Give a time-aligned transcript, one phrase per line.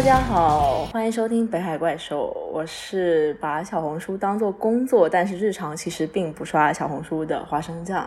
[0.00, 2.34] 大家好，欢迎收听北海怪兽。
[2.54, 8.02] 我是把小红书当做工作，但是日常其实并不刷小红书的花生酱。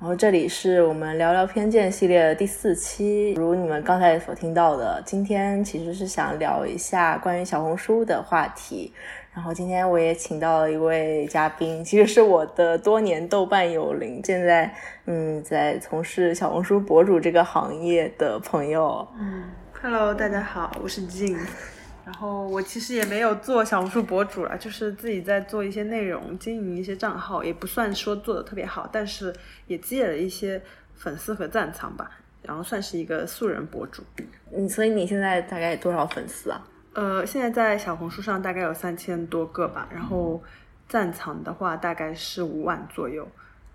[0.00, 3.34] 然后这里是我们聊聊偏见系列的第四期。
[3.34, 8.92] 如你们刚才所听到的，今天其实是想聊一下关于小红书的话题。
[9.32, 14.68] 然后今天我也请到了一位嘉宾，其实是我的多年豆瓣友邻，现在
[15.06, 19.06] 嗯在从事小红书博主这个行业的朋友。
[19.16, 19.44] 嗯
[19.82, 21.36] ，Hello，大家好，我是 Jin。
[22.06, 29.34] 然后我其实也没有做小红书博主了，就是自己在做一些内容，经营一些账号，也不算说做的特别好，但是
[29.66, 30.62] 也积累了一些
[30.94, 32.08] 粉丝和赞藏吧，
[32.42, 34.04] 然后算是一个素人博主。
[34.52, 36.64] 嗯，所以你现在大概多少粉丝啊？
[36.92, 40.40] 呃，现在在小红书上大概有三千多个吧，然后
[40.88, 43.26] 赞藏的话大概是五万左右。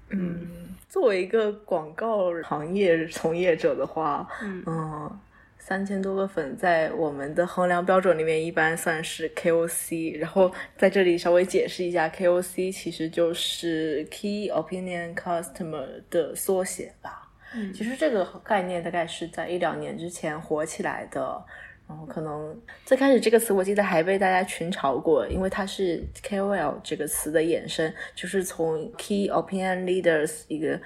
[0.09, 5.11] 嗯，作为一个广告行业从业者的话，嗯，
[5.67, 10.17] 三千多个粉在我们的衡量标准里面一般算是 KOC。
[10.17, 17.29] 然后在这里稍微解释一下，KOC 其实就是 Key Opinion Customer 的缩写吧。
[17.53, 21.43] 嗯，其实这个概念大概是在一两年之前火起来的。
[21.85, 22.53] 然后可能
[22.85, 30.77] 最开始这个词我记得还被大家群嘲过，因为它是 KOL 这个词的衍生，就是从 Key Opinion Leaders 一个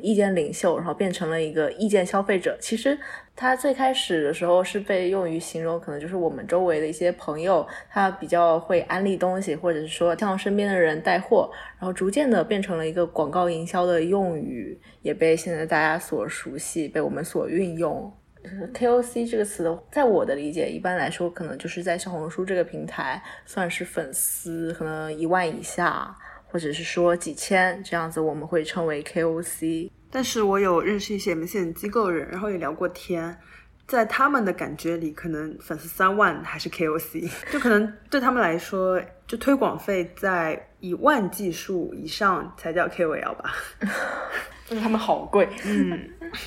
[0.00, 2.56] 意见领袖，然后变成了一个意见消费者。
[2.60, 2.98] 其实
[3.34, 18.12] 它最开始的时候是被用于形容，可能就是我们周围的一些朋友，他比较会安利东西，或者是说向身边的人带货，然后逐渐的变成了一个广告营销的用语，也被现在大家所熟悉，被我们所运用。
[18.72, 26.16] KOC 这个词的，在我的理解，一般来说可能就是在小红书这个平台，算是粉丝可能一万以下，
[26.50, 29.90] 或者是说几千这样子，我们会称为 KOC。
[30.10, 33.38] 但是我有认识一些 MCN 机构人，然后也聊过天，
[33.86, 43.54] 在他们的感觉里，可能粉丝三万还是 KOC， 就可能对他们来说，就推广费在一万计数以上才叫 KOL 吧，
[44.66, 46.10] 就是他们好贵，嗯。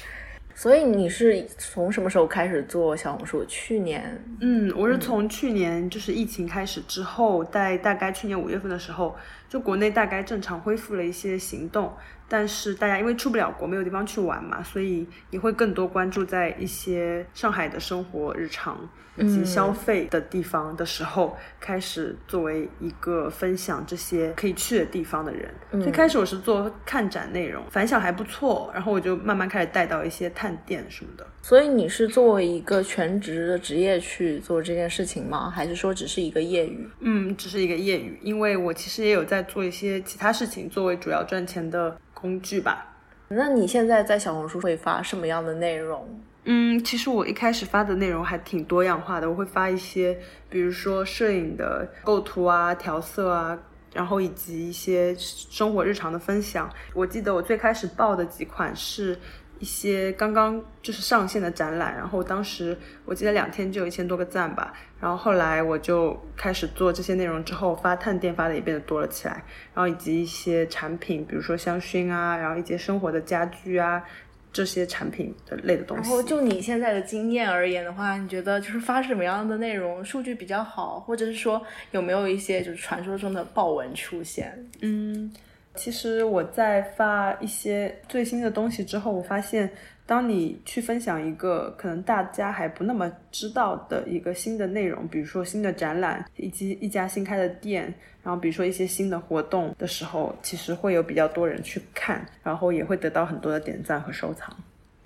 [0.55, 3.43] 所以你是从什么时候开始做小红书？
[3.45, 9.15] 去年，嗯，我是从去年就是疫情开始之后，在大概去年五月份的时候，
[9.53, 11.93] 就国内大概正常恢复了一些行动。
[12.27, 25.53] 但是大家因为出不了国，没有地方去玩嘛，所以也会更多关注在一些上海的生活日常以及消费的地方的时候，开始作为一个分享这些可以去的地方的人。
[25.83, 31.27] 最开始我是做看展内容，反响还不错，然后我就慢慢开始带到一些探店什么的。
[31.43, 35.51] 所以你是作为一个全职的职业去做这件事情吗？
[35.51, 36.89] 还是说只是一个业余？
[37.01, 41.97] 嗯，只是一个业余，因为我其实也有在做一些其他事情作为主要赚钱的。
[42.23, 42.95] 工具吧，
[43.27, 46.07] 那你现在在小红书会发什么样的内容？
[46.45, 50.17] 嗯，其实我一开始发的内容还挺多样化的，我会发一些，
[50.49, 53.59] 比如说摄影的构图啊、调色啊，
[53.93, 56.69] 然后以及一些生活日常的分享。
[56.93, 59.19] 我记得我最开始报的几款是。
[59.63, 69.41] 一些刚刚就是上线的展览，然后当时我记得两天就有一千多个赞吧，然后后来我就开始做这些内容之后发探店发的也变得多了起来，
[69.73, 74.03] 然后以及一些产品，比如说香薰啊，然后一些生活的家居啊
[74.51, 76.09] 这些产品的类的东西。
[76.09, 84.69] 然后就你现在的经验而言的话，你觉得就是发什么样的内容数据比较好，或者是说有没有一些就是传说中的爆文出现？
[84.81, 85.31] 嗯。
[85.75, 89.69] 其实我在发一些最新的东西之后，我发现，
[90.05, 104.55] 当你去分享一个可能大家还不那么知道的一个新的内容，比如说新的展览，以及一家新开的店，然后比如说一些新的活动的时候，其实会有比较多人去看，然后也会得到很多的点赞和收藏。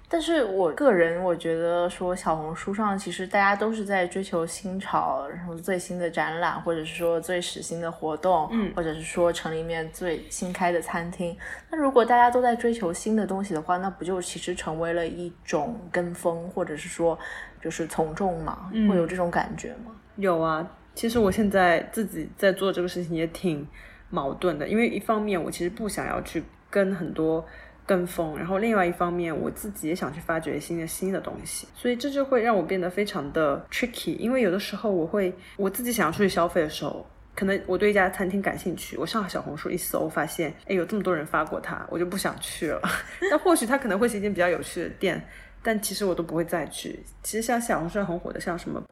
[0.10, 11.38] 但是我个人我觉得说小红书上其实大家都是在追求新潮，然后最新的展览，或者是说最时新的活动，嗯，或者是说城里面最新开的餐厅。
[11.70, 17.20] 那如果大家都在追求新的东西的话，那不就其实成为了一种跟风，或者是说
[17.62, 18.72] 就是从众嘛？
[18.90, 19.92] 会有这种感觉吗？
[20.16, 20.66] 有啊，
[20.96, 23.68] 其实我现在自己在做这个事情也挺
[24.10, 27.46] 矛盾的，因为一方面我其实不想要去跟很多。
[27.88, 34.18] 跟风，然后另外一方面，我自己也想去发掘新的新的东西，所以这就会让我变得非常的 tricky。
[34.18, 42.82] 因为有的时候我会我自己想要出去消费的时候，可能我对一家餐厅感兴趣，我上小红书一搜，发现哎有这么多人发过它，我就不想去了。
[43.32, 45.26] 但或许它可能会是一间比较有趣的店，
[45.64, 47.00] 但其实我都不会再去。
[47.24, 48.84] 其实像小红书很火的，像什么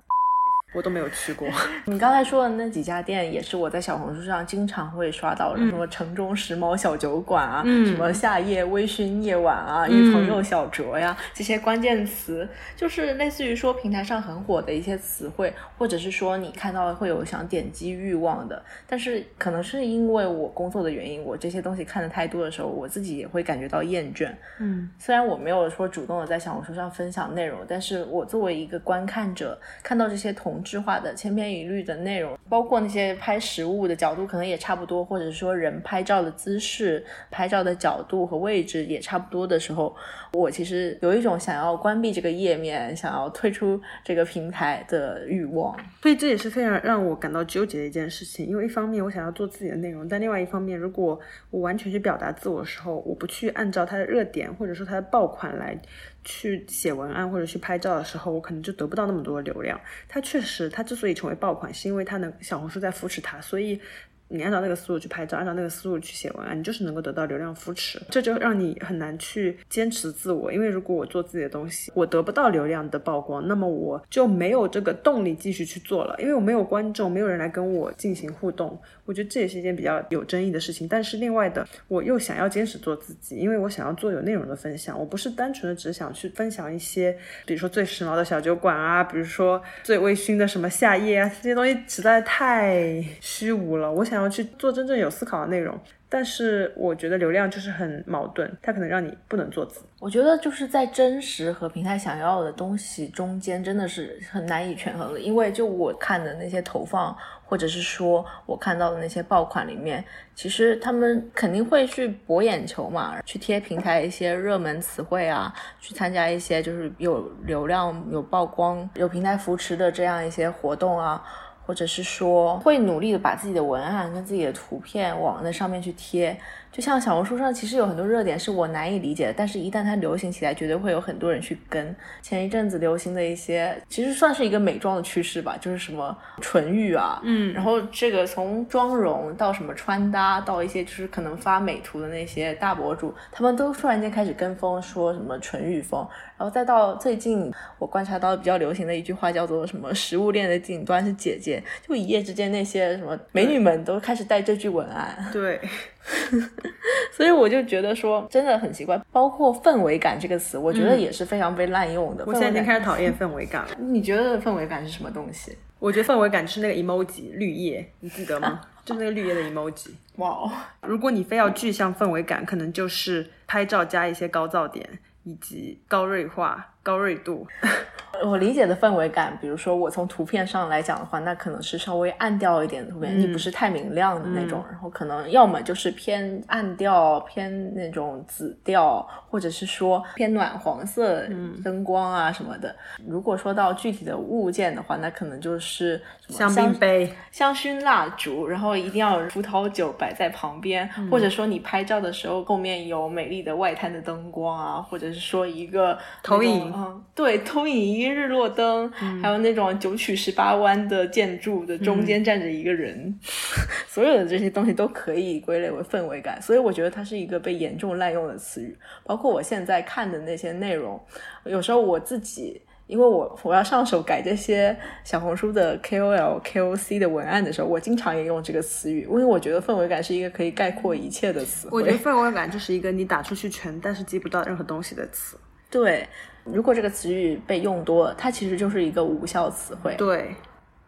[0.75, 1.47] 我都没有去过。
[1.85, 18.61] 你刚才说的那几家店，也是我在小红书上经常会刷到的，什么城中时髦小酒馆啊，什么夏夜微醺夜晚啊，与朋友小酌呀，这些关键词，就是类似于说平台上很火的一些词汇，或者是说你看到会有想点击欲望的。
[18.85, 24.29] 但是可能是因为我工作的原因，我这些东西看的太多的时候，我自己也会感觉到厌倦。
[24.59, 39.95] 嗯，虽然我没有说主动的在小红书上分享内容，但是我作为一个观看者，看到这些同质化的千篇一律的内容，包括那些拍实物的角度可能也差不多，或者说人拍照的姿势、拍照的角度和位置也差不多的时候，
[40.35, 45.75] 我其实有一种想要关闭这个页面、想要退出这个平台的欲望。
[46.01, 48.45] 所以这也是非常让我感到纠结的一件事情。
[48.45, 55.79] 因为一方面我想要做自己的内容，但另外一方面，如果我完全去表达自我的时候，我不去按照它的热点或者说它的爆款来。
[56.27, 59.79] 去写文案或者去拍照的时候，我可能就得不到那么多的流量。
[60.09, 63.79] 它确实，它之所以成为爆款，是因为它能小红书在扶持它，所以。
[64.27, 70.51] 你按照那个思路去拍照，按照那个思路去写文案，你就是能够得到流量扶持，这就让你很难去坚持自我。
[70.51, 76.15] 因为如果我做自己的东西，我得不到流量的曝光，那么我就没有这个动力继续去做了。
[76.17, 80.87] 因为我没有观众，没有人来跟我进行互动，我觉得这也是一件比较有争议的事情。
[80.87, 93.91] 但是另外的，我又想要坚持做自己，因为我想要做有内容的分享，我不是单纯的只想去分享一些，比如说最时髦的小酒馆啊，比如说最微醺的什么夏夜啊，这些东西实在太虚无了。
[93.91, 94.14] 我想。
[94.15, 95.77] 想要去做真正有思考的内容，
[96.07, 99.81] 但是我觉得流量就是很矛盾，它可能让你不能做自。
[99.99, 105.19] 我觉得就是在真实和平台想要的东西中间，真的是很难以权衡的。
[105.19, 107.13] 因为就我看的那些投放，
[107.43, 110.01] 或者是说我看到的那些爆款里面，
[110.33, 121.21] 其实他们肯定会去博眼球嘛，去贴平台一些热门词汇啊，去参加一些就是有流量、有曝光、有平台扶持的这样一些活动啊。
[121.65, 126.37] 或者是说会努力的把自己的文案跟自己的图片往那上面去贴。
[126.71, 131.95] 就像小红书上，其实有很多热点是我难以理解的，但是一旦它流行起来，绝对会有很多人去跟。
[132.21, 146.05] 前一阵子流行的一些，其实算是一个美妆的趋势吧，就是什么唇欲啊，嗯，然后这个从妆容到什么穿搭，到一些就是可能发美图的那些大博主，他们都突然间开始跟风，说什么唇欲风，
[146.37, 155.59] 然后再到最近我观察到比较流行的一句话叫做什么食物链的顶端是姐姐，就一夜之间那些什么美女们都开始带这句文案，对。
[157.11, 162.23] 所以我就觉得说真的很奇怪，包括氛围感这个词，我觉得也是非常被滥用的。
[162.27, 163.71] 我现在已经开始讨厌氛围感了。
[163.79, 165.57] 你觉得氛围感是什么东西？
[165.79, 168.61] 我觉得氛围感就是那个 emoji 绿叶，你记得吗？
[168.85, 169.89] 就是那个绿叶的 emoji。
[170.17, 170.51] 哇哦！
[170.81, 174.87] 如果你非要具象氛围感，可能就是拍照加一些高噪点
[175.25, 176.74] 以及高锐化。
[176.85, 177.47] 高锐度，
[178.23, 191.23] 我理解的氛围感，比如说我从图片上来讲的话，那可能是稍微暗调一点的图片，你不是太明亮的那种，然后可能要么就是偏暗调，偏那种紫调，或者是说偏暖黄色
[191.63, 192.73] 灯光啊什么的。
[193.07, 195.99] 如果说到具体的物件的话，那可能就是
[196.29, 206.74] 香槟杯、香薰蜡烛，然后一定要葡萄酒摆在旁边，或者说你拍照的时候后面有美丽的外滩的灯光啊，或者是说一个投影。
[206.75, 208.91] 嗯，对，投影仪、日落灯，
[209.21, 213.17] 还有那种九曲十八弯的建筑的中间站着一个人，
[213.87, 216.41] 所有的这些东西都可以归类为氛围感。
[216.41, 218.77] 所以我觉得它是一个被严重滥用的词语。
[219.05, 221.01] 包括我现在看的那些内容，
[221.45, 231.69] 有时候我自己，因为我我要上手改这些小红书的 KOL、KOC 的文案的时候，我经常也用这个词语，因为我觉得氛围感是一个可以概括一切的词。
[231.71, 235.37] 我觉得氛围感就是一个你打出去全，但是记不到任何东西的词。
[235.71, 236.05] 对。
[236.45, 239.95] 如果这个词语被用多，它其实就是一个无效词汇。
[239.97, 240.35] 对，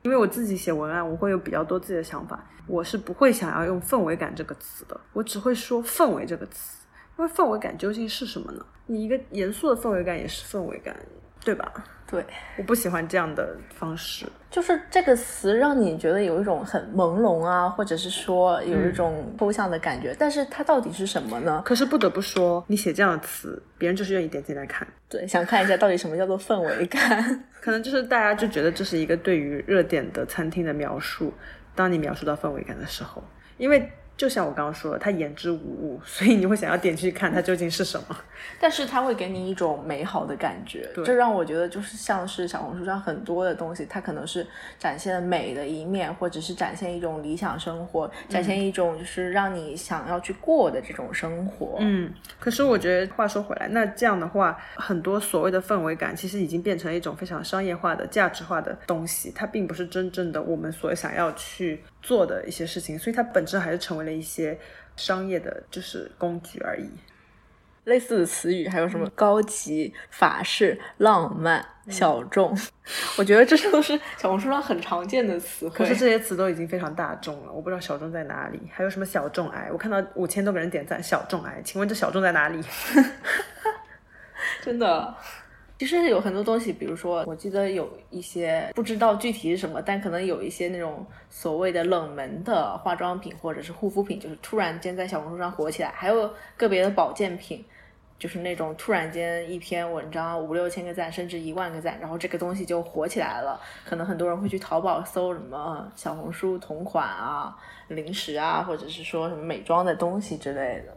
[0.03, 6.77] 因为我自己写文案，我会有比较多自己的想法，我是不会想要用氛围感这个词的，我只会说氛围这个词。
[7.17, 8.63] 因为氛围感究竟是什么呢？
[8.85, 10.95] 你一个严肃的氛围感也是氛围感，
[11.47, 11.71] 对吧？
[12.11, 12.25] 对，
[12.57, 21.61] 我不喜欢这样的方式，就是这个词让你觉得有一种很朦胧啊，或者是说有一种抽象的感觉，但是它到底是什么呢？
[21.63, 31.33] 可是不得不说，你写这样的词，别人就是愿意点进来看，对，想看一下到底什么叫做氛围感， 可能就是大家就觉得这是一个对于热点的餐厅的描述。
[31.75, 33.23] 当你描述到氛围感的时候，
[33.57, 38.17] 因为就像我刚刚说的，它言之无物， 所以你会想要点进去看它究竟是什么。
[38.59, 44.45] 但是它会给你一种美好的感觉，对这让我觉得就是像是小红书上很多的东西，它可能是
[44.79, 51.77] 展现了美的一面，或者是展现一种理想生活，展现一种就是让你想要去过的这种生活。
[51.79, 64.57] 嗯，可是我觉得话说回来，那这样的话，很多所谓的氛围感，其实已经变成一种非常商业化的、价值化的东西，它并不是真正的我们所想要去做的一些事情，所以它本质还是成为了一些
[64.95, 66.89] 商业的，就是工具而已。
[67.83, 72.57] 类似的词语还有什么高级、法式、浪漫、小众，
[73.19, 75.77] 我觉得这些都是小红书上很常见的词汇。
[75.77, 78.59] 可是这些词都已经非常大众了，我不知道小众在哪里。
[78.71, 79.69] 还有什么小众癌？
[79.71, 82.61] 我看到五千多个人点赞，小众癌，请问这小众在哪里？
[84.63, 85.15] 真的，
[85.79, 97.63] 其实有很多东西，比如说，我记得有一些不知道具体是什么，但可能有一些那种所谓的冷门的化妆品或者是护肤品，就是突然间在小红书上火起来，还有个别的保健品。
[98.19, 103.61] 就是那种突然间一篇文章五六千个赞，甚至一万个赞，然后这个东西就火起来了。
[103.85, 107.55] 可能很多人会去淘宝搜什么小红书同款啊、
[107.89, 110.96] 零食啊，或者是说什么美妆的东西之类的。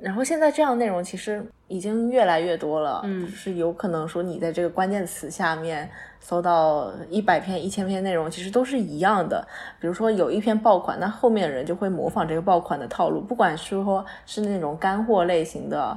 [0.00, 5.88] 然后现在这样的内容其实已经越来越多了，嗯就是有可能说你在这个关键词下面
[6.20, 9.46] 搜到一百篇、一千篇内容，其实都是一样的。
[9.80, 15.96] 比如说有一篇爆款，那后面的人就会模仿这个爆款的套路，不管是说是那种干货类型的。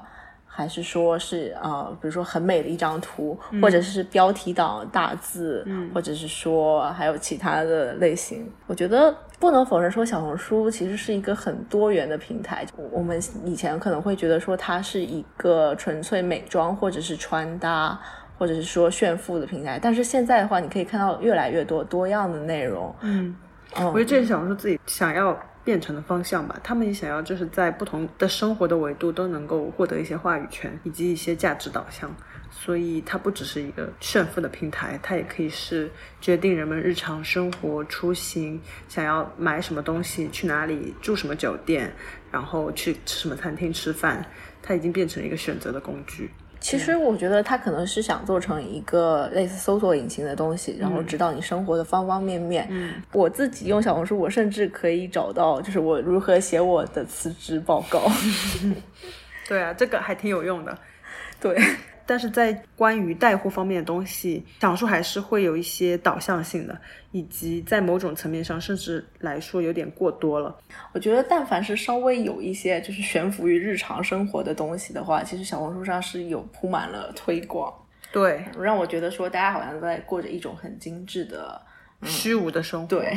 [0.51, 8.51] 还是说是呃，比如说很美的一张图，或者是标题党大字，或者是说还有其他的类型。
[8.67, 12.65] 我觉得不能否认说小红书其实是一个很多元的平台。
[12.91, 17.97] 我们以前可能会觉得说它是一个纯粹美妆或者是穿搭，
[18.37, 22.93] 或者是说炫富的平台，但是现在的话，你可以看到越来越多多样的内容。
[23.01, 23.33] 嗯，
[23.77, 26.59] 嗯我觉得这是小红书自己想要变成的方向吧。
[26.61, 32.13] 他们也想要就是在不同的生活的维度都能够获得一些话语权以及一些价值导向。
[32.51, 35.89] 所以它不只是一个炫富的平台，它也可以是
[36.19, 41.91] 决定人们日常生活出行、想要买什么东西、去哪里住什么酒店，
[42.31, 44.25] 然后去吃什么餐厅吃饭。
[44.61, 46.29] 它已经变成了一个选择的工具。
[46.59, 52.67] 其实我觉得它可能是想做成一个类似搜索引擎的东西，然后指导你生活的方方面面。
[52.69, 58.11] 嗯，我自己用小红书，我甚至可以找到，就是我如何写我的辞职报告。
[59.47, 60.77] 对啊，这个还挺有用的。
[61.39, 61.57] 对，
[62.09, 66.75] 但是在关于带货方面的东西，小红书还是会有一些导向性的，
[67.11, 70.57] 以及在某种层面上，甚至来说有点过多了。
[70.91, 77.71] 我觉得但凡是稍微有一些就是悬浮于日常生活的东西的话，其实小红书上是有铺满了推广，
[78.11, 81.61] 对，让我觉得说大家好像都在过着一种很精致的
[82.05, 82.87] 虚无的生活。
[82.87, 83.15] 对，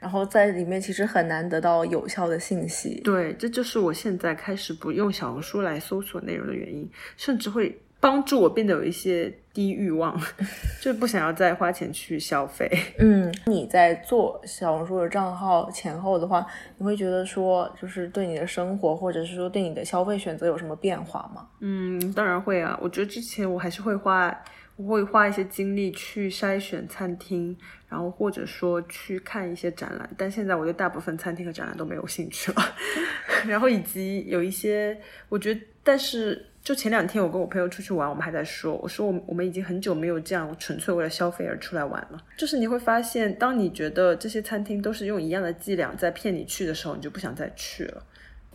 [0.00, 3.00] 然后在里面其实很难得到有效的信息。
[3.04, 10.18] 对，这就是我现在开始不用小红书来搜索内容的原因，甚至会帮助我变得有一些低欲望，
[10.80, 12.70] 就不想要再花钱去消费。
[12.98, 16.46] 嗯，你在做小红书的账号前后的话，
[16.78, 21.46] 你会觉得说，就是对你的生活，或者是说对你的消费选择有什么变化吗？
[21.60, 22.78] 嗯，当然会啊。
[22.82, 24.34] 我觉得之前我还是会花，
[24.76, 27.54] 我会花一些精力去筛选餐厅，
[27.86, 30.08] 然后或者说去看一些展览。
[30.16, 32.62] 但现在我对大部分餐厅和展览都没有兴趣了。
[33.46, 42.22] 然后以及有一些，我觉得，但是就前两天我跟我朋友出去玩，我们还在说，我说我们我们已经很久没有这样纯粹为了消费而出来玩了。
[42.36, 48.02] 就是你会发现，当你觉得这些餐厅都是用一样的伎俩在骗你去的时候，你就不想再去了。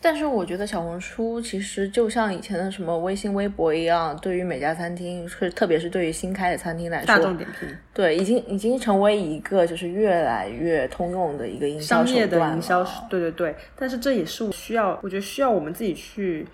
[0.02, 7.68] 但是我觉得小红书其实就像以前的什么微信、微博一样，对于每家餐厅，是特别是对于新开的餐厅来说大，众点评。
[7.92, 16.46] 对，已经已经成为一个就是越来越通用的一个营销商业的营销了，对对对，但是这也是我需要，我觉得需要我们自己去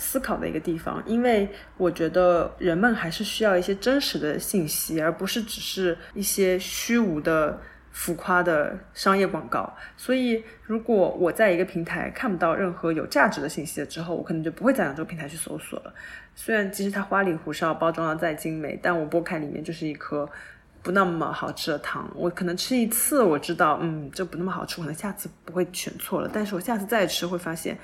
[0.00, 7.60] 思考的一个地方，因为我觉得人们还是需要一些真实的信息，而不是只是一些虚无的。
[7.92, 15.92] 浮夸的商业广告，所以如果我在一个平台看不到任何有价值的信息了之后，我可能就不会再往这个平台去搜索了。
[16.36, 20.26] 虽然其实它花里胡哨，包装的再精美，但我剥开里面就是一颗
[20.84, 22.08] 不那么好吃的糖。
[22.14, 26.30] 我可能吃一次，我知道，嗯，这不那么好吃，可能下次不会选错了。
[26.32, 27.76] 但是我下次再吃，会发现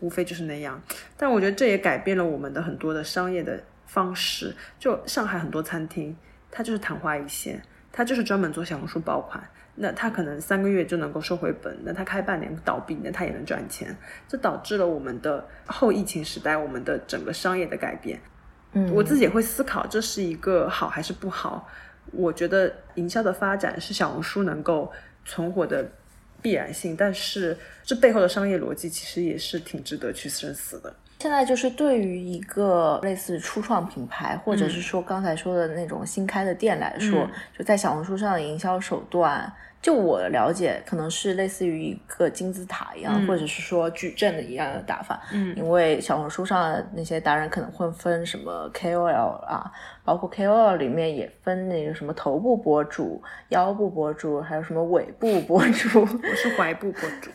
[0.00, 0.80] 无非就是那样。
[1.16, 4.54] 但我觉得这也改变了我们的很多的商业的方式。
[4.78, 6.16] 就上海很多餐厅，
[6.50, 9.42] 它就是昙花一现，它就是专门做小红书爆款。
[9.76, 13.96] 那它可能三个月就能够收回本，那它开半年倒闭，那它也能赚钱。
[14.28, 18.20] 这导致了我们的后疫情时代，我们的整个商业的改变。
[18.72, 21.66] 嗯，我自己也会思考，这是一个好还是不好？
[22.12, 24.92] 我觉得营销的发展是小红书能够
[25.24, 25.88] 存活的
[26.42, 30.94] 必然性，但是这背后的商业逻辑其实也是挺值得去深思的。
[31.20, 39.52] 现在就是对于一个类似初创品牌，或者是说刚才说的那种新开的店来说，就在小红书上的营销手段。
[39.82, 45.18] 就我了解，可能是类似于一个金字塔一样，或者是说矩阵的一样的打法。
[45.32, 49.72] 嗯，因为小红书上的那些达人可能会分什么 KOL 啊，
[50.04, 56.00] 包括 KOL 里面也分那个什么头部博主、腰部博主，还有什么尾部博主。
[56.02, 57.30] 我是踝部博主。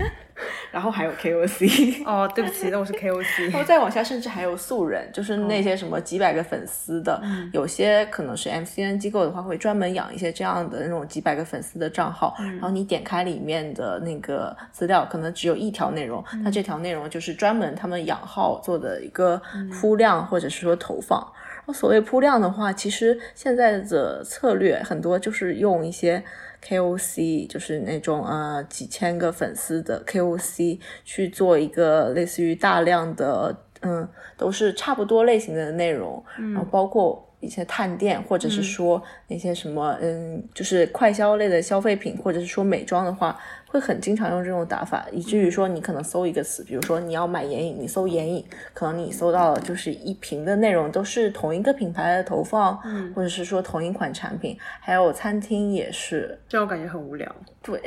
[0.70, 3.50] 然后还有 KOC 哦，对不起，那我是 KOC。
[3.50, 7.20] 然后再往下，甚至还有素人，就是那些什么几百个粉丝的，
[7.52, 12.34] 有些可能是 MCN 机构的话，会专门养一些这样的那种几百个粉丝的账号。
[12.38, 19.40] 然后你点开里面的那个资料，可能只有一条内容，那这条内容就是专门他们养号做的一个
[19.80, 21.20] 铺量，或者是说投放。
[21.56, 26.22] 然后所谓铺量的话，其实现在的策略很多就是用一些。
[26.66, 37.26] KOC 就是那种呃几千个粉丝的 KOC 去做一个类似于大量的嗯都是差不多类型的内容，然后包括。
[37.40, 43.34] 一些探店，或者是说那些什么，嗯，就是快消类的消费品，或者是说美妆的话，
[43.70, 57.32] 会很经常用这种打法，以至于说你可能搜一个词，比如说你要买眼影，你搜眼影，可能你搜到就是一屏的内容都是同一个品牌的投放，嗯，或者是说同一款产品，还有餐厅也是，这样我感觉很无聊。
[57.62, 57.80] 对。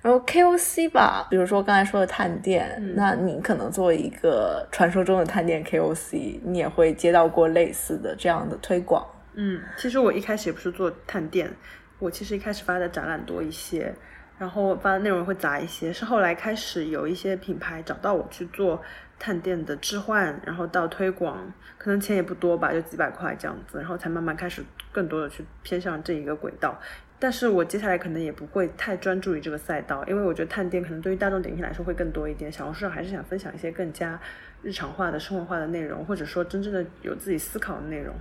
[0.00, 9.04] 然后 KOC 吧，比如说刚才说的探店，那你可能作为一个传说中的探店 KOC，你也会接到过类似的这样的推广。
[9.34, 11.50] 嗯，其实我一开始也不是做探店，
[11.98, 13.92] 我其实一开始发的展览多一些，
[14.38, 18.80] 然后发的内容会杂一些，是后来开始有一些品牌找到我去做
[19.18, 26.80] 探店的置换，然后到推广，可能钱也不多吧，就几百块这样子，然后才慢慢开始更多的去偏向这一个轨道。
[27.20, 32.52] 但是我接下来可能也不会太专注于这个赛道，因为我觉得探店可能对于大众点评来说会更多一点。
[32.52, 34.16] 小红书上还是想分享一些更加
[34.62, 38.14] 日常化的生活化的内容，或者说真正的有自己思考的内容。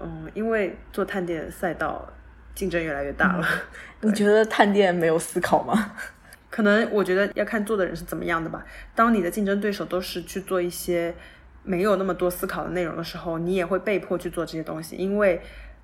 [0.00, 2.10] 嗯，因为做探店赛道
[2.58, 3.46] 竞争越来越大了。
[4.02, 5.92] 你觉得探店没有思考吗？
[6.50, 8.64] 可能我觉得要看做的人是怎么样的吧。
[8.94, 11.14] 当你的竞争对手都是去做一些
[11.62, 15.40] 没有那么多思考的内容的时候，你也会被迫去做这些东西，因为。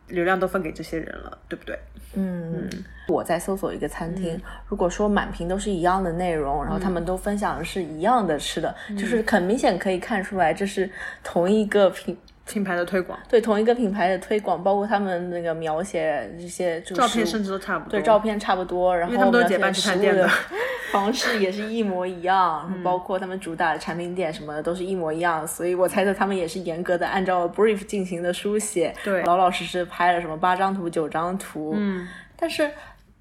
[0.08, 1.78] 流量都分给这些人了，对不对？
[2.12, 2.68] 嗯，
[3.08, 10.90] 我在搜索一个餐厅，如果说满屏都是一样的内容，然后他们都分享的是一样的吃的，就是很明显可以看出来这是
[11.22, 12.14] 同一个品。
[12.46, 17.90] 品牌的推广，对同一个品牌的推广，包括他们那个描写这些就照片，甚至都差不多。
[17.90, 20.28] 对，照片差不多，然后他们都是结伴去探店的
[20.92, 31.72] 方式也是一模一样，包括他们主打的产品点什么的都是一模一样，所以我猜测他们也是严格的按照 brief 进行的书写，对，老老实实拍了什么八张图、九张图。
[31.76, 32.70] 嗯，但是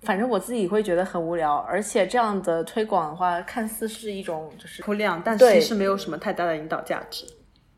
[0.01, 7.25] 反正我自己会觉得很无聊，而且这样的推广的话，看似是一种就是铺量，但其实没有什么太大的引导价值。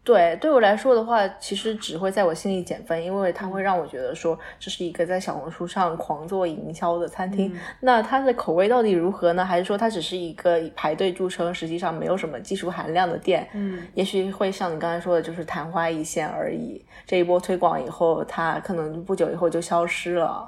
[0.05, 7.51] 对，对我来说的话，其实只会在我心里减分，因为它会让我觉得说这是一个在小红书上狂做营销的餐厅。
[7.79, 9.43] 那它的口味到底如何呢？
[9.43, 13.49] 还是说它只是一个以排队著称，实际上没有什么技术含量的店？
[13.53, 16.85] 嗯，也许会像你刚才说的，就是昙花一现而已。
[17.07, 20.47] 这一波推广以后，它可能不久以后就消失了。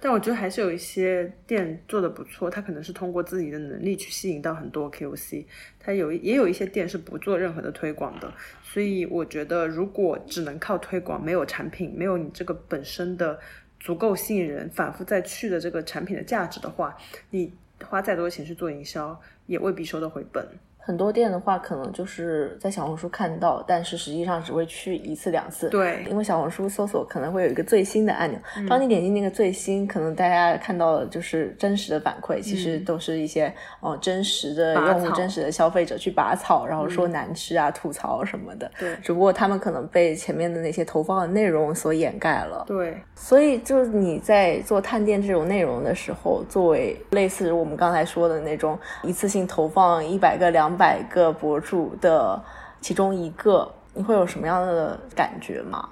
[0.00, 5.44] 但我觉得还是有一些店做的不错，他可能是通过自己的能力去吸引到很多 KOC，
[5.78, 8.32] 他有也有一些店是不做任何的推广的，
[8.62, 13.38] 所以我觉得如果只能靠推广，没有产品，没有你这个本身的
[13.78, 16.96] 足够吸引人、反复再去的这个产品的价值的话，
[17.30, 17.52] 你
[17.84, 20.46] 花再多钱去做营销，也未必收得回本。
[20.82, 25.68] 很多店的话，可能就是在小红书看到，但是实际上只会去一次两次。
[25.68, 38.68] 对，因为小红书搜索可能会有一个最新的按钮，当你点击那个最新，可能大家看到的就是真实的反馈，其实都是一些哦真实的用户、真实的消费者去拔草，然后说难吃啊、吐槽什么的。
[38.78, 42.64] 对，只不过他们可能被前面的那些投放的内容所掩盖了。
[42.66, 50.69] 对，所以就是你在做探店这种内容的时候，作为类似我们刚才说的那种一次性投放一百个、两。
[50.70, 52.40] 两百个博主的
[52.80, 55.88] 其中一个，你会有什么样的感觉吗？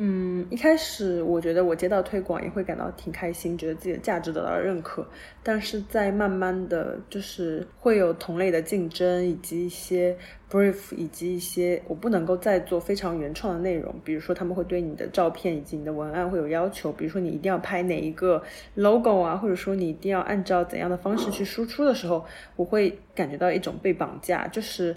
[0.00, 5.04] 嗯，一开始我觉得我接到推广也会感到挺开心，觉得自己的价值得到了认可。
[5.42, 10.16] 但是在慢慢的就是会有同类的竞争，以及一些
[10.48, 13.92] brief，以及一些我不能够再做非常原创的内容。
[14.04, 18.40] 比如说他们会对你的照片以及你的文案会有要求，比如说你一定要拍哪一个
[18.76, 24.46] logo 啊，或者说你一定要按照怎样的方式去输出的时候，我会感觉到一种被绑架。
[24.46, 24.94] 就是，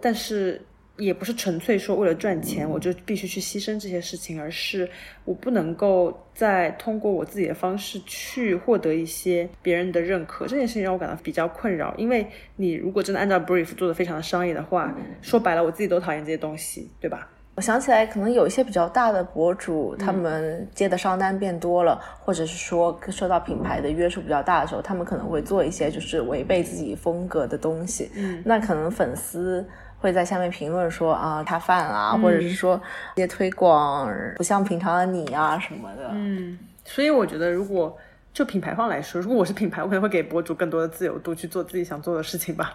[0.00, 0.60] 但是。
[0.96, 4.88] 也不是纯粹说为了赚钱，我就必须去牺牲这些事情，而是
[5.24, 10.46] 我不能够再通过我自己的方式去获得一些别人的认可。
[10.46, 17.28] 这件事情让我感到比较困扰，因为你如果真的按照 brief 做的非常的商业的话，说白了，我自己都讨厌这些东西，对吧？
[17.56, 28.10] 我想起来，可能有一些比较大的博主，他们接的商单变多了，或者是说受到品牌的约束比较大的时候，他们可能会做一些就是违背自己风格的东西。
[28.14, 29.66] 嗯，那可能粉丝。
[30.04, 32.78] 会在下面评论说啊，他犯啊，或者是说
[33.14, 36.10] 一些推广不像平常的你啊什么的。
[36.12, 37.96] 嗯，所以我觉得，如果
[38.30, 42.74] 就品牌方来说，如果我是品牌，我可能会给博主更多的自由度去做自己想做的事情吧。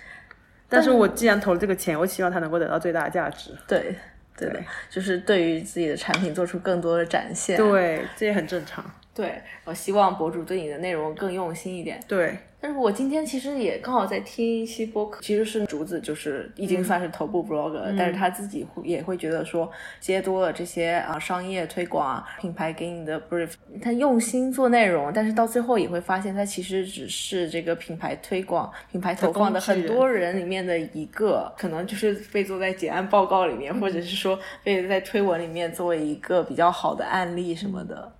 [0.66, 3.50] 但是我既然投了这个钱，我希望他能够得到最大的价值。
[3.68, 3.94] 对，
[4.34, 7.58] 对的，就是对于自己的产品做出更多的展现。
[7.58, 8.82] 对，这也很正常。
[9.14, 12.00] 对，我希望博主对你的内容更用心一点。
[12.08, 12.36] 对。
[12.60, 38.10] 但是我今天其实也刚好在听一期播客，其实是竹子，就是已经算是头部 blogger，但是他自己会也会觉得说接多了这些啊商业推广啊品牌给你的 brief，他用心做内容，但是到最后也会发现他其实只是这个品牌推广、品牌投放的很多人里面的一个，可能就是被做在结案报告里面，或者是说被在推文里面作为一个比较好的案例什么的。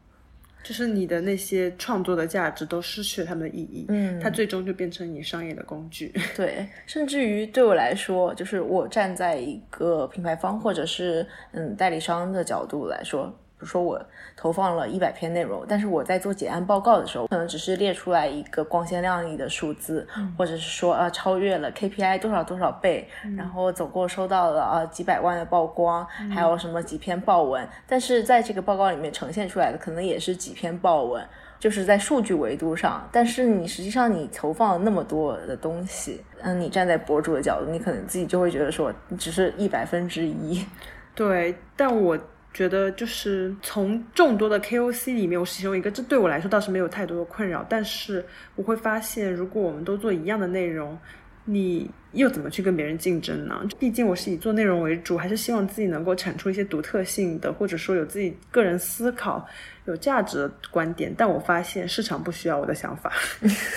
[0.65, 6.13] 就是你的那些创作的价值都失去了他们的意义，嗯，它最终就变成你商业的工具。
[6.35, 13.33] 对，甚至于对我来说，就是我站在一个品牌方或者是嗯代理商的角度来说。
[13.65, 14.01] 说我
[14.37, 31.25] 投放了一百篇内容，但是我在做结案报告的时候，可能只是列出来一个光鲜亮丽的数字，或者是说呃超越了 KPI 多少多少倍，然后总共收到了呃几百万的曝光，还有什么几篇报文，但是在这个报告里面呈现出来的可能也是几篇报文，
[31.59, 40.65] 就是在数据维度上，但是你实际上你投放了那么多的东西，嗯，你站在博主的角度，你可能自己就会觉得说，只是一百分之一，
[41.15, 42.19] 对，但我。
[42.55, 47.67] 觉得就是从众多的 KOC 里面，我是其中一个，这对我来说倒是没有太多的困扰。
[47.69, 50.97] 但是我会发现，如果我们都做一样的内容，
[51.47, 53.61] 你又怎么去跟别人竞争呢？
[53.79, 59.45] 毕竟我是以做内容为主，还是希望自己能够产出一些独特性的，或者说有自己个人思考、
[59.87, 61.13] 有价值的观点。
[61.19, 63.13] 但我发现市场不需要我的想法，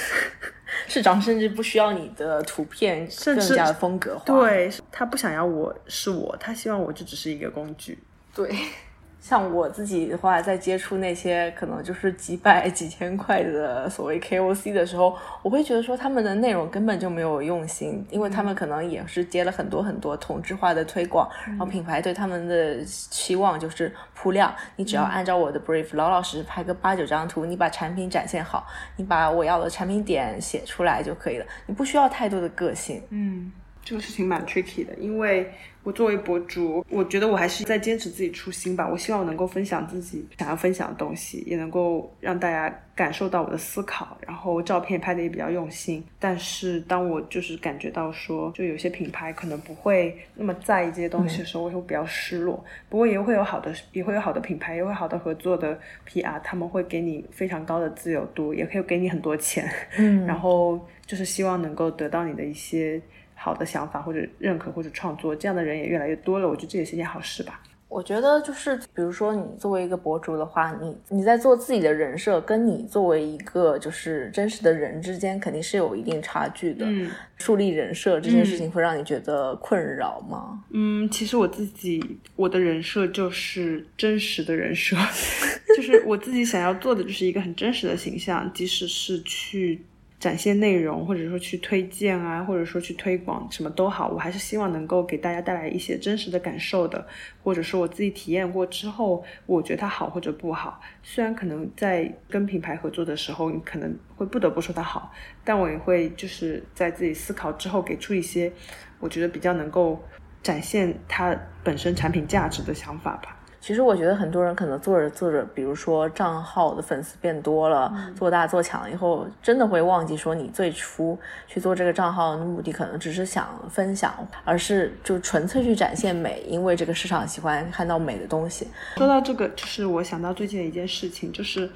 [0.87, 4.23] 市场甚至不需要你的图片更加的风格化。
[4.25, 7.97] 对他不想要我是我，他希望我就只是一个工具。
[8.37, 8.55] 对，
[9.19, 33.03] 像我自己的话，在接触那些可能就是几百 几千块的所谓 KOC 的时候，我会觉得说他们的内容根本就没有用心，因为他们可能也是接了很多很多同质化的推广，然后品牌对他们的期望就是铺量，你只要按照我的 brief 老老实实拍个八九张图，你把产品展现好，你把我要的产品点写出来就可以了，你不需要太多的个性。
[33.09, 33.51] 嗯，
[33.87, 35.49] 这个事情蛮 tricky 的，因为。
[35.83, 38.85] 我作为博主，我觉得我还是在坚持自己初心吧。
[38.85, 44.17] 我希望我能够分享自己想要分享的东西，也能够让大家感受到我的思考。
[44.27, 46.03] 然后照片拍的也比较用心。
[46.19, 52.61] 但是当我就是感觉到说，就有些品牌可能不会那么在意这些东西的时候，我会比较失落。
[52.89, 59.71] 不过也会有好的，也会有好的品牌，也会好的合作的 PR，他们会给你非常高的自由度，也可以给你很多钱。
[59.97, 63.01] 嗯， 然后就是希望能够得到你的一些。
[63.47, 66.49] 好的想法或者认可或者创作，这样的人也越来越多了。
[66.49, 67.63] 我觉得这也是件好事吧。
[67.87, 76.85] 我觉得就是，比如说你作为一个博主的话，你你在做自己的人设，跟你作为一个就是真实的人之间，肯定是有一定差距的。
[76.85, 80.61] 嗯，树立人设这件事情会让你觉得困扰吗？
[80.71, 84.97] 嗯，其实我自己我的人设就是真实的人设，
[85.77, 89.81] 就是我自己想要做的就是一个很真实的形象，即使是去。
[90.19, 97.05] 展现内容，或者说去推荐啊，或者说去推广，什么都好，我还是希望能够给大家带来一些真实的感受的，
[97.43, 100.81] 或者说我自己体验过之后，我觉得它好或者不好。
[101.03, 108.51] 虽然可能在跟品牌合作的时候，你可能会不得不说它好，但我也会就是在自己思考之后，给出一些
[108.99, 110.03] 我觉得比较能够
[110.41, 113.36] 展现它本身产品价值的想法吧。
[113.59, 121.17] 其实我觉得很多人可能做着做着，比如说账号的粉丝变多了，做大做强以后，真的会忘记说你最初
[121.47, 124.13] 去做这个账号的目的，可能只是想分享，
[124.45, 128.67] 而是就纯粹去展现美，因为这个市场喜欢看到美的东西。
[128.97, 131.69] 说到这个，就是我想到最近的一件事情，就是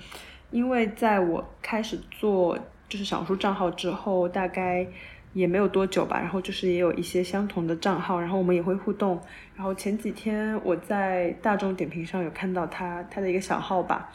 [0.52, 4.88] 因为在我开始做就是小红书账号之后，大概。
[5.34, 9.20] 也没有多久吧，然后就是也有一些相同的账号，然后我们也会互动。
[9.56, 14.10] 然后前几天我在大众点评上有看到他他的一个小号吧，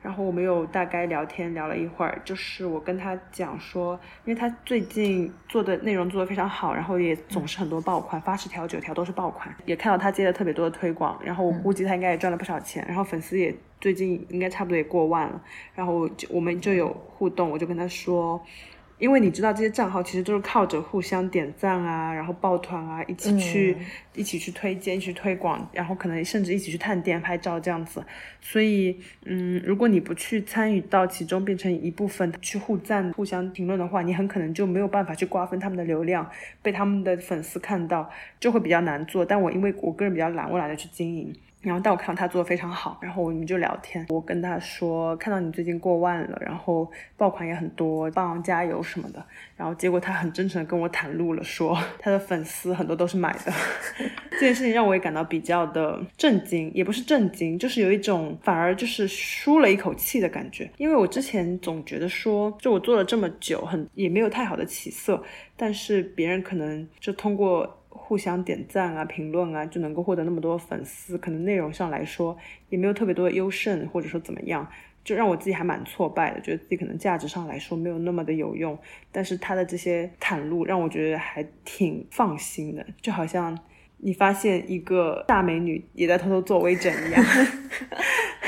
[0.00, 15.42] 然后我们有大概聊天聊了一会儿，就是我跟他讲说，因为他最近做的内容做得非常好，然后也总是很多爆款，八十条九条都是爆款，也看到他接了特别多的推广，然后我估计他应该也赚了不少钱，然后粉丝也最近应该差不多也过万了，
[15.74, 18.40] 然后就我们就有互动，我就跟他说。
[19.00, 23.76] 因为你知道这些账号其实都是靠着互相点赞啊，然后抱团啊，一起去、
[24.14, 28.04] 一起去推荐、一起去推广，然后可能甚至一起去探店拍照这样子。
[28.40, 36.30] 所以，嗯，如果你不去参与到其中，变成一部分去互赞、互相评论的话，你很可能就没有办法去瓜分他们的流量，
[36.62, 39.24] 被他们的粉丝看到，就会比较难做。
[39.24, 41.34] 但我因为我个人比较懒，我懒得去经营。
[41.60, 44.06] 然后，但我看到他做的非常好，然后我们就聊天。
[44.08, 49.22] 我跟他说，看到你最近过万了，然后爆款也很多，帮加油什么的。
[49.56, 53.52] 然后结果他很真诚的跟我袒露了，说 他的粉丝很多都是买的。
[54.32, 60.70] 这件事情让我也感到比较的震惊，也不是震惊，就是有一种反而就是舒了一口气的感觉。
[60.78, 65.22] 因为我之前总觉得说，就我做了这么久，很也没有太好的起色，
[65.58, 67.76] 但是别人可能就通过。
[68.10, 72.36] 互相点赞啊、评论啊，就能够获得那么多粉丝，可能内容上来说
[72.68, 74.68] 也没有特别多的优胜，或者说怎么样，
[75.04, 78.76] 就让我自己还蛮挫败的，觉得自己可能价值上来说没有那么的有用。
[79.12, 83.56] 但是他的这些袒露让我觉得还挺放心的，就好像
[83.98, 87.24] 你发现一个大美女也在偷偷做微整一样。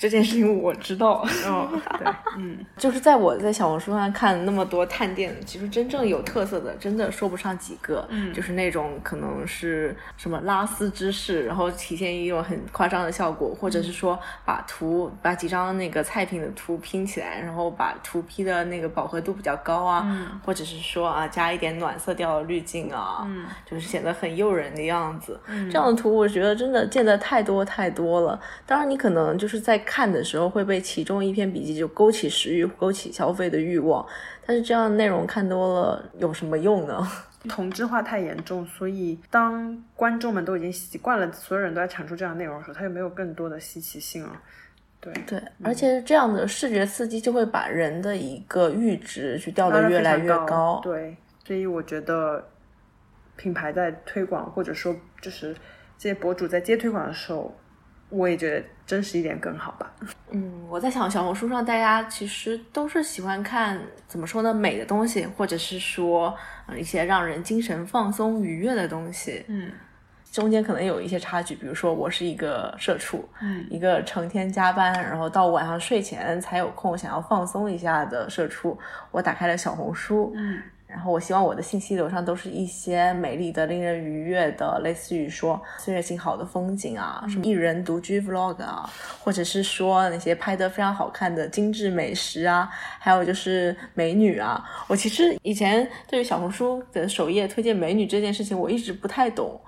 [0.00, 2.06] 这件事情我知道， 哦，对，
[2.38, 28.40] 嗯，就是在我在小红书上看那么多探店，其实真正有特色的，真的说不上几个，嗯，就是那种可能是什么拉丝芝士，然后体现一种很夸张的效果，或者是说把图把几张那个菜品的图拼起来，然后把图 P 的那个饱和度比较高啊，嗯，或者是说啊加一点暖色调的滤镜啊，嗯，就是显得很诱人的样子，嗯，这样的图我觉得真的见的太多太多了。
[28.64, 29.78] 当然你可能就是在。
[29.90, 34.06] 看的时候会被其中一篇笔记就勾起食欲、勾起消费的欲望，
[34.46, 37.04] 但是这样的内容看多了有什么用呢？
[37.50, 44.40] 同质化太严重，所以当观众们都已经习惯了，所有人都在产出这样内容的时候，它就没有更多的稀奇性了。
[45.00, 50.78] 对对，而且这样的视觉刺激就会把人的一个阈值去调得越来越高。
[50.84, 52.48] 对，所以我觉得
[53.34, 55.52] 品牌在推广或者说就是
[55.98, 57.52] 这些博主在接推广的时候。
[58.10, 59.90] 我也觉得真实一点更好吧。
[60.30, 66.34] 嗯，我在想小红书上大家其实都是喜欢看怎么说呢美的东西，或者是说
[66.76, 69.44] 一些让人精神放松愉悦的东西。
[69.48, 69.70] 嗯，
[70.30, 78.78] 中间可能有一些差距，比如说我是一个社畜，嗯，一个成天加班，然后到晚上睡前才有空想要放松一下的社畜，
[79.10, 80.62] 我打开了小红书，嗯。
[80.90, 88.90] 然后我希望我的信息流上都是一些美丽的、令人愉悦的，类似于说岁月静好的风景啊，什么一人独居 vlog 啊，
[89.22, 94.62] 或者是说那些拍得非常好看的精致美食啊，还有就是美女啊。
[94.88, 99.60] 我其实以前对于小红书的首页推荐美女这件事情，我一直不太懂，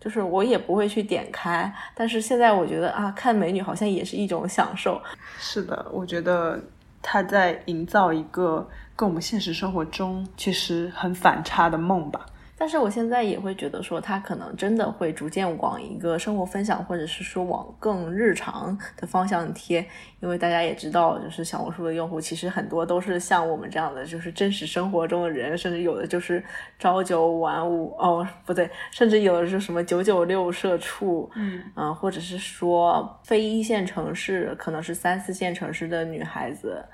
[0.00, 1.72] 就是我也不会去点开。
[1.94, 5.00] 但是现在我觉得啊，看美女好像也是一种享受。
[5.38, 6.58] 是的，我觉得
[7.02, 8.66] 他在营造一个。
[9.00, 19.78] 跟我们现实生活中其实很反差的梦吧，但是我现在也会觉得说，它可能真的会逐渐往一个生活分享，或者是说往更日常的方向贴，
[20.20, 26.44] 因为大家也知道，就是小红书的用户其实很多都是像我们这样的，就是真实生活中的人，甚至有的就是
[26.78, 36.84] 朝九晚五哦，不对，甚至有的是什么九九六社畜，嗯嗯，或者是说非一线城市，可能是三四线城市的女孩子。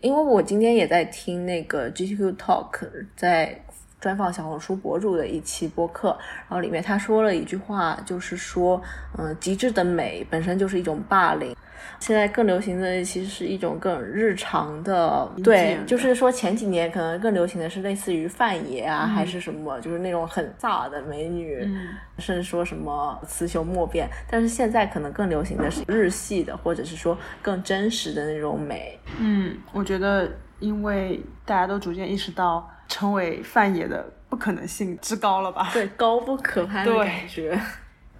[0.00, 3.60] 因为我今天也在听那个 GQ Talk，在
[4.00, 6.16] 专访小红书博主的一期播客，
[6.48, 8.80] 然后里面他说了一句话，就是说，
[9.16, 11.56] 嗯，极致的美本身就是一种霸凌。
[12.00, 21.58] 现在更流行的其实是一种更日常的，对，就是说前几年可能更流行的是类似于范爷啊，还是什么，就是那种很飒的美女，
[22.18, 24.08] 甚至说什么雌雄莫辨。
[24.30, 28.98] 但是现在可能更流行的是日系的，或者是说更真实的那种美。
[29.18, 35.70] 嗯，我觉得因为大家都逐渐意识到成为范爷的不可能性之高了吧？
[35.72, 37.58] 对，高不可攀的感觉。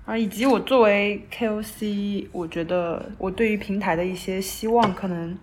[0.05, 5.39] 啊，以及我作为 KOC，我觉得我对于平台的一些希望，可能，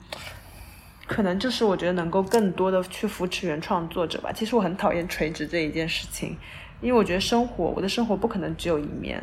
[1.08, 4.32] 可能就是我觉得能够更多的去扶持原创作者吧。
[4.32, 6.38] 其实我很讨厌垂直这一件事情，
[6.80, 9.20] 因为我觉得生活，我的生活不可能只有一面，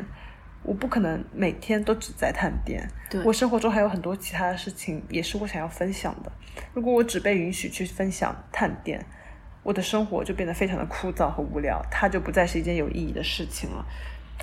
[0.61, 2.85] 我不可能每天都只在探店。
[3.09, 6.29] 对，我生活中还有很多其他的事情，也是我想要分享的。
[6.73, 9.05] 如果我只被允许去分享探店，
[9.63, 13.85] 我的生活就变得非常的枯燥和无聊，它就不再是一件有意义的事情了。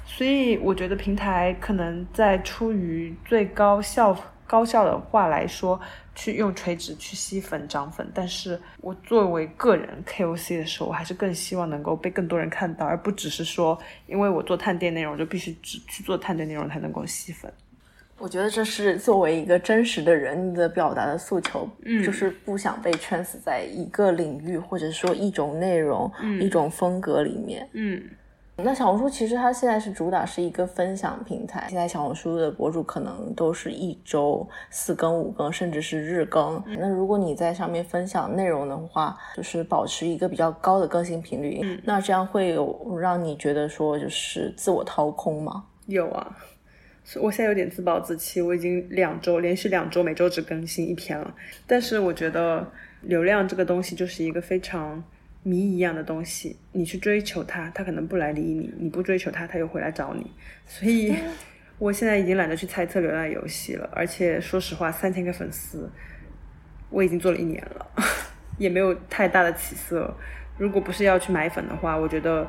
[0.05, 5.81] 所以我觉得平台可能在出于最高效高效的话来说，
[6.15, 8.09] 去用垂直去吸粉涨粉。
[8.15, 17.53] 但是我作为个人 KOC 的时候，我还是更希望能够被更多人看到，而不只是说，因为我做探店内容，就必须只去做探店内容才能够吸粉。
[18.19, 27.69] 我觉得这是作为一个真实的人的表达的诉求，嗯就是不想被圈死在一个领域或者说一种内容、嗯一种风格里面。
[27.73, 28.03] 嗯
[28.65, 36.63] 那小红书其实它现在是主打是一个分享平台，现在小红书的博主可能都是一周四更、五更，甚至是日更。
[36.79, 45.65] 那如果你在上面分享内容的话，就是保持一个比较高的更新频率，嗯那这样会有让你觉得说就是自我掏空吗？
[45.85, 46.37] 有啊，
[47.05, 51.35] 所以我现在有点自暴自弃，我已经两周连续两周每周只更新一篇了。
[51.67, 52.67] 但是我觉得
[53.03, 55.05] 流量这个东西就是一个非常
[55.49, 60.29] 谜一样的东西，你去追求它，它可能不来理你；你不追求它，它又会来找你。
[60.67, 61.15] 所以
[61.79, 63.89] 我现在已经懒得去猜测流量游戏了。
[63.93, 65.89] 而且说实话，三千个粉丝，
[66.91, 67.87] 我已经做了一年了，
[68.59, 70.13] 也没有太大的起色。
[70.59, 72.45] 如果不是要去买粉的话，我觉得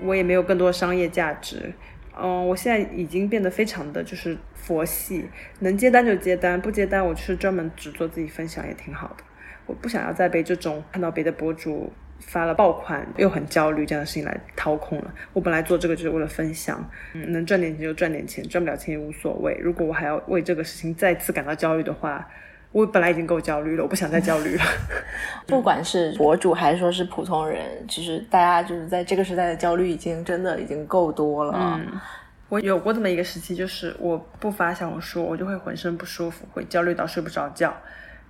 [0.00, 1.72] 我也没有更多的商业价值。
[2.20, 5.26] 嗯，我现在已经变得非常的就是佛系，
[5.60, 9.24] 能接单就接单，不接单我就是专门只做自己分享也挺好的。
[9.64, 11.92] 我不想要再被这种看到别的博主
[12.26, 15.12] 发了爆款又很焦虑这样的事情来掏空了。
[15.32, 19.54] 我本来做这个就是为了分享，嗯，能赚点钱就赚点钱，赚不了钱也无所谓。
[19.60, 22.26] 如果我还要为这个事情再次感到焦虑的话，
[22.70, 24.64] 我本来已经够焦虑了，我不想再焦虑了。
[25.46, 31.52] 不管是博主还是说是普通人，其实大家就是在这个时代的焦虑已经真的已经够多了。
[31.54, 32.00] 嗯，
[32.48, 37.76] 我有过这么一个时期，就是我不发小红书，我就会浑身不舒服，会焦虑到睡不着觉，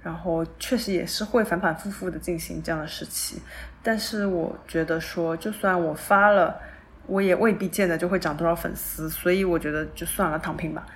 [0.03, 3.41] 然后确实也是会反反复复的进行这样的时期。
[3.83, 6.61] 但是我觉得说，就算我发了，
[7.07, 10.87] 我也未必见得就会涨多少粉丝，所以我觉得就算了，躺平吧。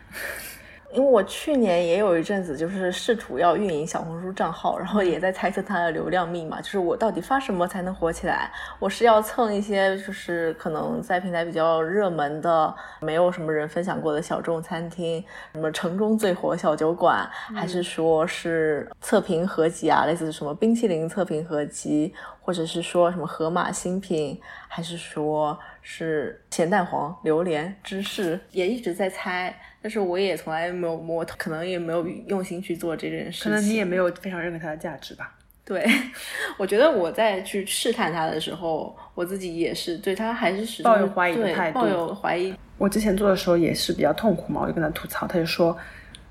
[0.97, 8.51] 因为我去年也有一阵子，就是试图要运营小红书账号，然后也在猜测它的流量密码，就是我到底发什么才能火起来？
[8.79, 29.55] 我是要蹭一些就是可能在平台比较热门的、没有什么人分享过的小众餐厅，什么城中最火小酒馆，还是说是测评合集啊，类似什么冰淇淋测评合集，或者是说什么盒马新品，还是说是咸蛋黄、榴莲、芝士，也一直在猜。
[29.87, 33.53] 但是我也从来没有摸，可能也没有用心去做这件事情。
[33.53, 35.33] 可能你也没有非常认可它的价值吧。
[35.65, 35.87] 对，
[36.59, 42.53] 我觉得我在去试探它的时候，我自己也是对它还是始终抱有怀疑的态度抱有怀疑。
[42.79, 45.79] 我之前做的时候也是比较痛苦嘛，我就跟他吐槽，他就说，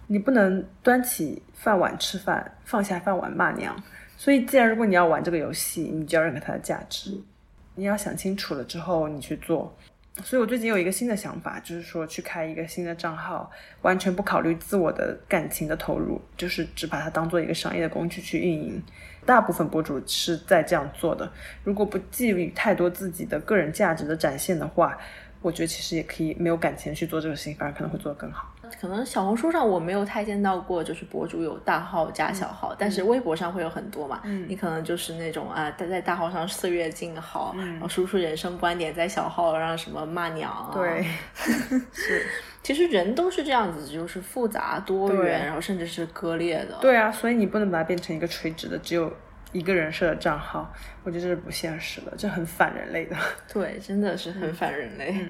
[0.08, 3.74] 你不能端起饭碗吃饭，放下饭碗骂娘。
[4.18, 7.18] 所以，既然如果你要玩这个游戏，你就要认可它的价值，
[7.76, 9.74] 你要想清楚了之后你去做。
[10.24, 13.52] 所以我最近有一个新的想法，就是说去开一个新的账号，
[13.82, 18.82] 完全不考虑自我的感情的投入，就是只把它当做一个商业的工具去运营。
[19.26, 21.30] 大部分博主是在这样做的。
[21.64, 24.98] 如果不寄予太多自己的个人价值的展现的话，
[25.42, 28.55] 我觉得其实也可以没有感情去做这个事情，反而可能会做得更好。
[28.80, 34.22] 可能小红书上我没有太见到过，就是博主有大号加小号，但是微博上会有很多嘛。
[34.24, 40.72] 嗯你可能就是那种啊，在在大号上岁月静好，嗯然后输出人生观点，在小号让什么骂娘啊。
[40.74, 41.06] 对，
[42.64, 46.78] 其实人都是这样子，就是复杂多元，然后甚至是割裂的。
[46.82, 49.12] 对啊，所以你不能把它变成一个垂直的，只有
[49.52, 50.72] 一个人设的账号，
[51.04, 53.16] 我觉得这是不现实的，这很反人类的。
[53.52, 55.12] 对，真的是很反人类。
[55.12, 55.30] 嗯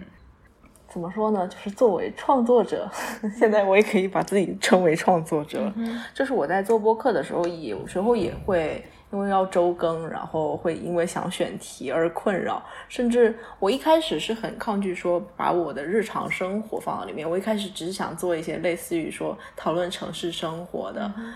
[0.96, 1.46] 怎么说呢？
[1.46, 2.90] 就是作为创作者，
[3.38, 5.70] 现在我也可以把自己称为创作者。
[6.14, 8.82] 就是我在做播客的时候，有时候也会
[9.12, 12.64] 因为要周更，然后会因为想选题而困扰。
[12.88, 21.12] 甚至我一开始是很抗拒说把我的日常生活放到里面，我一开始只是想做一些类似于说讨论城市生活的。
[21.18, 21.34] 嗯，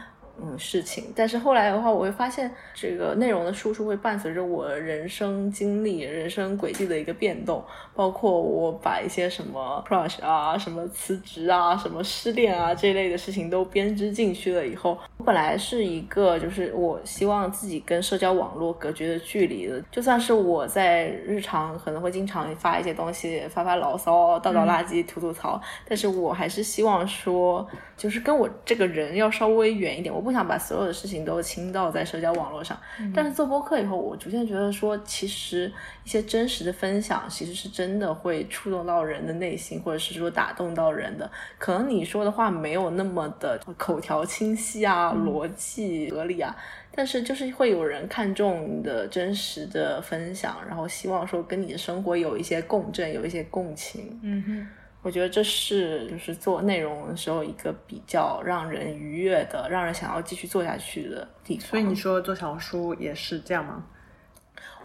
[0.57, 7.63] 事情，但是后来的话，我会发现这个内容的输出会伴随着我人生经历、人生轨迹的一个变动，
[7.95, 32.77] 包括我把一些什么 crush 啊、什么辞职啊、什么失恋啊这类的事情都编织进去了以后，我本来是一个就是我希望自己跟社交网络隔绝的距离的，就算是我在日常可能会经常发一些东西，发发牢骚、倒倒垃圾、吐吐槽，但是我还是希望说，就是跟我这个人要稍微远一点，我不想把所有的事情都倾倒在社交网络上。
[33.13, 35.71] 但是做播客以后，我逐渐觉得说，其实
[36.03, 41.29] 一些真实的分享，其实是真的会触动到人的内心，或者是说打动到人的。
[41.57, 46.55] 可能你说的话没有那么的口条清晰啊，逻辑合理啊。
[46.91, 54.19] 但是就是会有人看重你的真实的分享，然后希望说跟你的生活有一些共振，有一些共情。
[54.21, 54.67] 嗯哼，
[55.01, 61.67] 我觉得这是就是做内容的时候一个比较让人愉悦的、让人想要继续做下去的地方。
[61.67, 63.83] 所以你说做小红书也是这样吗？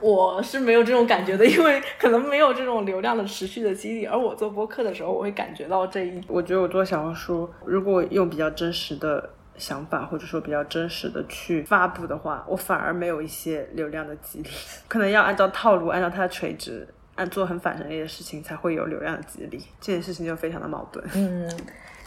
[0.01, 4.05] 我是没有这种感觉的，因为可能没有这种流量的持续的激励。
[4.05, 6.21] 而我做播客的时候，我会感觉到这一。
[6.29, 14.51] 我觉得我做小红书，如果用比较真实的想法，或者说比较真实的去发布的话，我反而没有一些流量的激励。
[14.89, 16.87] 可能要按照套路，按照它的垂直，
[17.17, 19.63] 按做很反人类的事情，才会有流量激励。
[19.81, 21.05] 这件事情就非常的矛盾。
[21.15, 21.51] 嗯。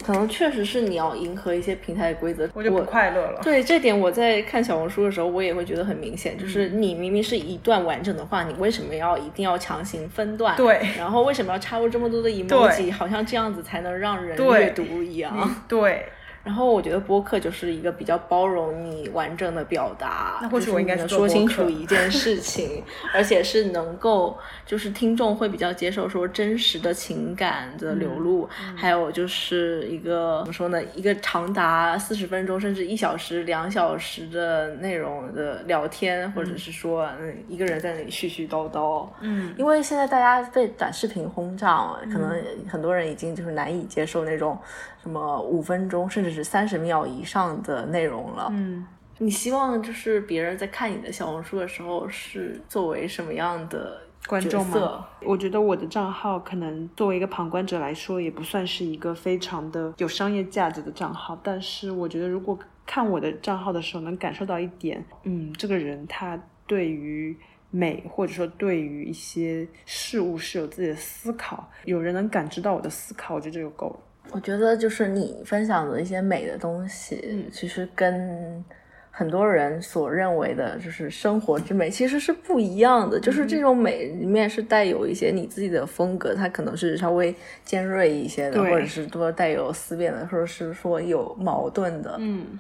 [0.06, 3.42] 可能确实是你要迎合一些平台的规则，我就不快乐了。
[3.42, 10.56] 对这点，我在看小红书的时候，我也会觉得很明显，就是你明明是一段完整的话，你为什么要一定要强行分段？
[10.56, 10.88] 对。
[10.96, 12.92] 然后为什么要插入这么多的 emoji？
[12.94, 15.64] 好像这样子才能让人阅读一样。
[15.68, 16.06] 对。
[16.48, 22.82] 然后我觉得播客就是一个比较包容你完整的表达，那或许我应该说清楚一件事情，
[23.14, 44.58] 而且是能够就是听众会比较接受说真实的情感的流露，还有就是一个怎么说呢，一个长达四十分钟甚至一小时、两小时的内容的聊天，或者是说嗯一个人在那里絮絮叨叨，嗯，因为现在大家被短视频轰炸，可能很多人已经就是难以接受那种。
[45.04, 48.48] 什么五分钟甚至是三十秒以上的内容了？
[48.52, 48.86] 嗯，
[49.18, 55.08] 你希望就是别人在看你的小红书的时候是作为什么样的观众吗？
[55.24, 61.40] 我觉得我的账号可能作为一个旁观者来说，也不算是一个非常的有商业价值的账号。
[61.42, 67.36] 但是我觉得，如果看我的账号的时候，能感受到一点，嗯，这个人他对于
[67.70, 74.00] 美或者说对于一些事物是有自己的思考，有人能感知到我的思考，我觉得这就够了。
[74.32, 78.64] 我觉得就是你分享的一些美的东西，其实跟
[79.10, 83.20] 很多人所认为的就是生活之美其实是不一样的。
[83.20, 92.16] 就是这种美里面是带有一些你自己的风格，它可能是稍微尖锐一些的，或者是多带有思辨的，或者是说有矛盾的。
[92.20, 92.60] 嗯，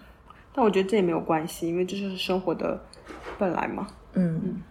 [0.53, 2.81] 但我觉得这也没有关系，因为这就是生活的
[3.37, 3.87] 本来嘛。
[4.13, 4.61] 嗯。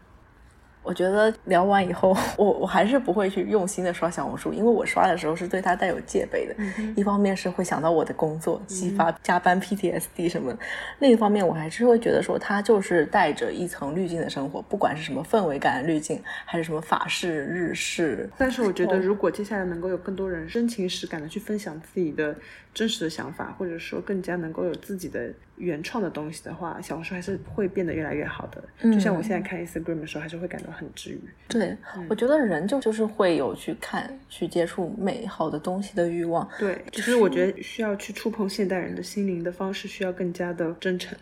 [0.87, 6.55] 我觉得聊完以后， 我我还是不会去用心的刷小红书，因为我刷的时候是对它带有戒备的。
[6.95, 10.55] 一方面是会想到我的工作，激发加班 PTSD 什么；
[11.01, 18.30] 另一方面，我还是会觉得说它就是带着一层滤镜的生活，不管是什么氛围感的滤镜，还是什么法式、日式。
[18.39, 22.37] 但是我觉得，如果接下来能够有更多人真情实感的去分享自己的。
[22.76, 28.62] 真实的想法，或者说更加能够有自己的原创的东西的话，小红书还是会变得越来越好的。
[28.93, 31.20] 就像我现在看 Instagram 的时候，还是会感到很治愈。
[31.49, 31.77] 对，
[32.09, 36.49] 我觉得人就就是会有去看、去接触美好的东西的欲望。
[36.59, 41.16] 对，其实我觉得需要去触碰现代人的心灵的方式，需要更加的真诚。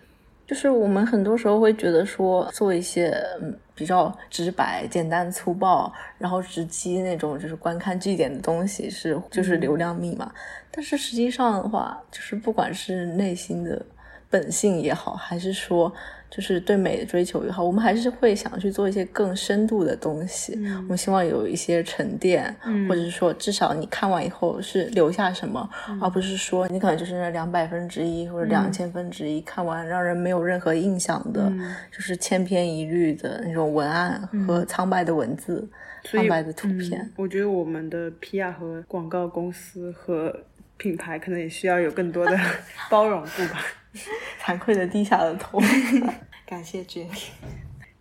[0.47, 3.09] 就是我们很多时候会觉得说，做一些
[3.41, 10.31] 嗯比较直白、简单、粗暴，然后直击那种就是观看据点的东西是就是流量密码。
[10.71, 13.81] 但是实际上的话，就是不管是内心的
[14.29, 15.93] 本性也好，还是说。
[16.35, 20.53] 就是对美的追求也好，我们还是会想去做一些更深度的东西。
[20.79, 22.53] 我们希望有一些沉淀，
[22.89, 25.71] 或者是说，至少你看完以后是留下什么，
[26.01, 31.53] 而不是说你可能就是那两百分之一或者两千分之一看完让人没有任何印象的，
[31.93, 35.69] 就是千篇一律的那种文案和苍白的文字、
[36.03, 37.09] 苍白的图片。
[37.17, 40.35] 我觉得我们的 PR 和广告公司和
[40.77, 42.37] 品牌可能也需要有更多的
[42.91, 43.61] 包容度吧。
[44.41, 45.61] 惭愧的低下了头，
[46.47, 47.29] 感谢 Jenny，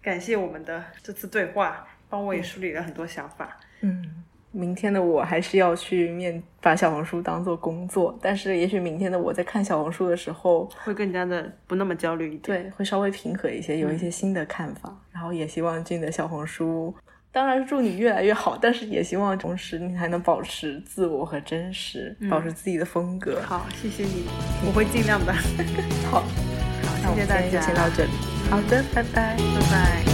[0.02, 3.58] 感谢我们的这次对话，帮我也梳理了很多想法。
[3.82, 14.96] 嗯，明天的我还是要去面把小红书当做工作，但是也许明天的我在看小红书的时候会更加的不那么焦虑一点，对，会稍微平和一些，有一些新的看法。
[15.12, 16.94] 然后也希望俊的小红书。
[17.34, 23.42] 当然祝你越来越好，但是也希望同时你还能保持自我和真实，保持自己的风格。
[23.42, 24.26] 好，谢谢你，
[24.68, 25.34] 我会尽量的。
[26.12, 26.24] 好，
[27.04, 28.12] 好，谢谢大家，先到这里。
[28.52, 30.13] 好的，拜拜，拜拜。